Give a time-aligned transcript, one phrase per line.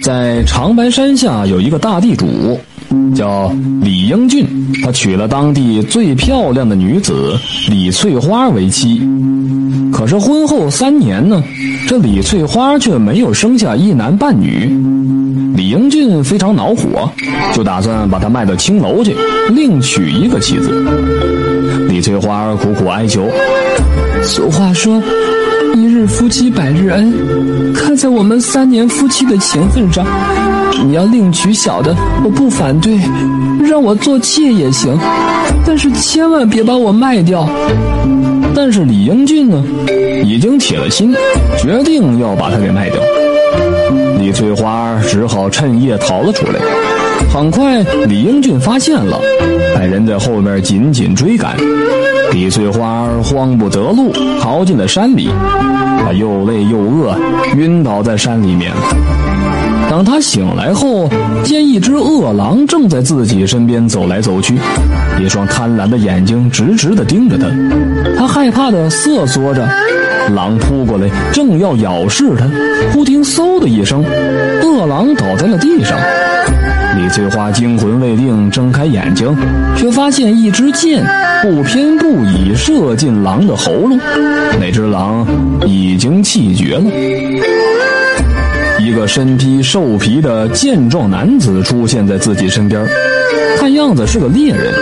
[0.00, 2.58] 在长白山下有一个大地主，
[3.14, 3.52] 叫
[3.82, 4.46] 李英俊，
[4.82, 7.36] 他娶了当地最漂亮的女子
[7.68, 9.02] 李翠花为妻。
[9.92, 11.42] 可是婚后三年呢，
[11.86, 14.66] 这李翠花却没有生下一男半女。
[15.56, 17.10] 李英俊非常恼火，
[17.52, 19.16] 就打算把她卖到青楼去，
[19.50, 20.70] 另娶一个妻子。
[21.88, 23.28] 李翠花苦苦哀求
[24.22, 25.02] ：“俗话说。”
[25.98, 27.12] 日夫妻百日恩，
[27.74, 30.06] 看在我们三年夫妻的情分上，
[30.86, 31.92] 你要另娶小的，
[32.24, 33.00] 我不反对，
[33.68, 34.96] 让我做妾也行，
[35.66, 37.50] 但是千万别把我卖掉。
[38.54, 39.60] 但是李英俊呢，
[40.24, 41.12] 已经铁了心，
[41.60, 43.00] 决定要把他给卖掉。
[44.20, 46.60] 李翠花只好趁夜逃了出来。
[47.28, 49.20] 很快，李英俊发现了，
[49.74, 51.56] 派人在后面紧紧追赶。
[52.32, 55.28] 李翠花慌不择路，逃进了山里。
[56.04, 57.16] 她又累又饿，
[57.56, 58.72] 晕倒在山里面。
[59.90, 61.08] 当她醒来后，
[61.42, 64.58] 见一只饿狼正在自己身边走来走去，
[65.18, 67.46] 一双贪婪的眼睛直直地盯着她。
[68.18, 69.66] 她害怕地瑟缩着，
[70.34, 72.46] 狼扑过来，正要咬噬她，
[72.92, 74.04] 忽听嗖的一声，
[74.62, 75.98] 饿狼倒在了地上。
[76.98, 79.32] 李翠花惊魂未定，睁开眼睛，
[79.76, 81.00] 却发现一支箭
[81.40, 83.96] 不偏不倚射进狼的喉咙，
[84.60, 85.24] 那只狼
[85.64, 86.82] 已经气绝了。
[88.80, 92.84] 一个身披兽皮的健壮男子出现在自己身边，
[93.60, 94.74] 看样子是个猎人。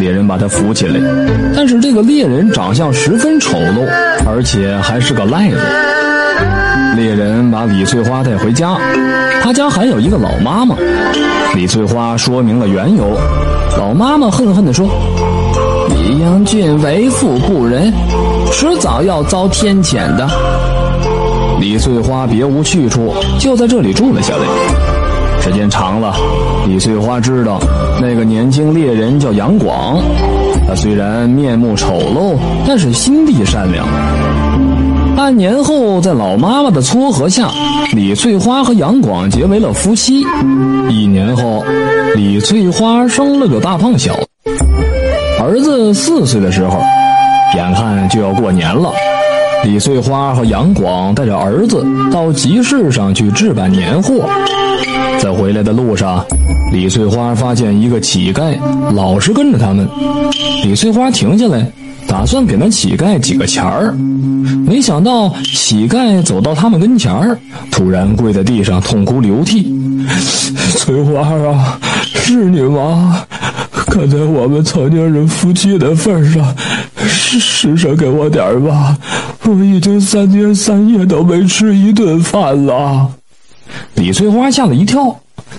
[0.00, 0.98] 猎人把他扶起来，
[1.54, 3.86] 但是这个猎人长相十分丑陋，
[4.26, 5.58] 而且还是个赖子。
[6.96, 8.76] 猎人把李翠花带回家，
[9.42, 10.74] 他家还有一个老妈妈。
[11.54, 13.04] 李翠花说明了缘由，
[13.78, 14.88] 老妈妈恨恨地说
[15.88, 17.92] ：“李英俊为富不仁，
[18.52, 20.28] 迟早要遭天谴的。”
[21.60, 24.44] 李翠花别无去处，就在这里住了下来。
[25.40, 26.14] 时间长了，
[26.66, 27.60] 李翠花知道
[28.00, 30.00] 那个年轻猎人叫杨广，
[30.66, 32.36] 他虽然面目丑陋，
[32.66, 33.86] 但是心地善良。
[35.18, 37.50] 半年后，在老妈妈的撮合下，
[37.92, 40.22] 李翠花和杨广结为了夫妻。
[40.88, 41.64] 一年后，
[42.14, 44.28] 李翠花生了个大胖小子。
[45.42, 46.80] 儿子四岁的时候，
[47.56, 48.92] 眼看就要过年了，
[49.64, 54.30] 李翠花和杨广带着儿子到集市上去置办年货。
[55.18, 56.24] 在回来的路上，
[56.70, 58.56] 李翠花发现一个乞丐
[58.94, 59.88] 老是跟着他们。
[60.62, 61.66] 李翠花停下来。
[62.08, 63.92] 打算给那乞丐几个钱儿，
[64.66, 67.38] 没想到乞丐走到他们跟前儿，
[67.70, 69.72] 突然跪在地上痛哭流涕
[70.78, 73.24] ：“翠花啊，是你吗？
[73.70, 76.56] 看在我们曾经是夫妻的份上，
[76.96, 78.96] 施施舍给我点儿吧！
[79.44, 83.10] 我已经三天三夜都没吃一顿饭了。”
[83.94, 85.14] 李翠花吓了一跳，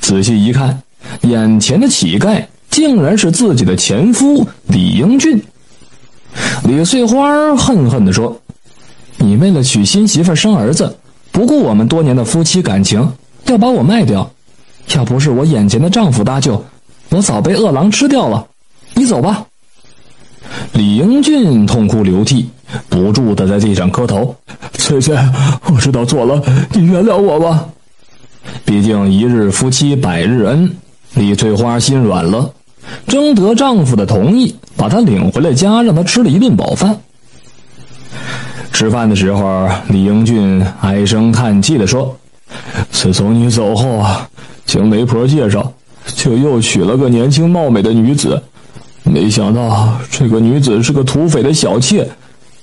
[0.00, 0.78] 仔细一看，
[1.22, 5.42] 眼前的乞丐竟然是自己的前夫李英俊。
[6.64, 8.40] 李翠花恨恨地说
[9.18, 10.96] ：“你为了娶新媳妇生儿子，
[11.30, 13.12] 不顾我们多年的夫妻感情，
[13.46, 14.30] 要把我卖掉。
[14.94, 16.62] 要不是我眼前的丈夫搭救，
[17.10, 18.46] 我早被饿狼吃掉了。
[18.94, 19.44] 你走吧。”
[20.72, 22.48] 李英俊痛哭流涕，
[22.88, 24.34] 不住地在地上磕头
[24.74, 25.16] ：“翠翠，
[25.72, 27.66] 我知道错了，你原谅我吧。
[28.64, 30.70] 毕竟一日夫妻百日恩。”
[31.14, 32.52] 李翠花心软了。
[33.06, 36.98] 征得丈夫的同意，把他领回了家，让他吃了一顿饱饭。
[38.72, 42.16] 吃饭的时候，李英俊唉声叹气地说
[42.90, 44.28] ：“自从你走后啊，
[44.66, 45.72] 经媒婆介绍，
[46.14, 48.42] 就又娶了个年轻貌美的女子。
[49.04, 52.08] 没想到这个女子是个土匪的小妾，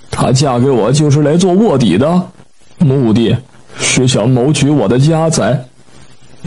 [0.10, 2.22] 她嫁给我就是来做卧底的，
[2.80, 3.38] 目的
[3.78, 5.66] 是想谋取我的家财。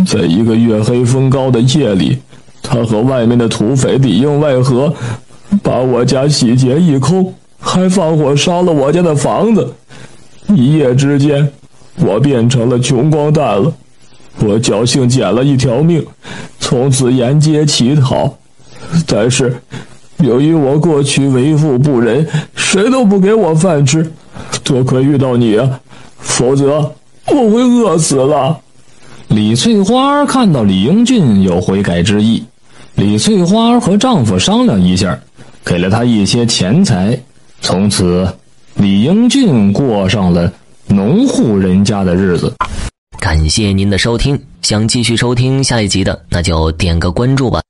[0.06, 2.19] 在一个月黑风高的夜里。”
[2.66, 4.91] 他和外面的土匪里应外合，
[5.62, 9.72] 把我家洗劫一空，还放火烧了我家的房子。
[10.48, 11.50] 一夜之间，
[11.97, 13.72] 我变成了穷光蛋了。
[14.41, 16.05] 我侥幸捡了一条命，
[16.58, 18.34] 从此沿街乞讨。
[19.06, 19.56] 但是，
[20.19, 24.11] 由于我过去为富不仁，谁都不给我饭吃。
[24.62, 25.81] 多亏遇到你啊，
[26.19, 26.93] 否则
[27.29, 28.58] 我会饿死了。
[29.29, 32.44] 李翠花看到李英俊有悔改之意。
[32.96, 35.19] 李翠花和丈夫商量一下，
[35.64, 37.19] 给了他一些钱财。
[37.61, 38.28] 从此，
[38.75, 40.52] 李英俊过上了
[40.87, 42.52] 农户人家的日子。
[43.19, 47.62] 感谢您的收听，想继续收听下一集的，那就点个关注吧。